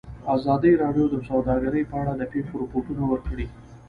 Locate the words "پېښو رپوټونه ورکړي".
2.33-3.47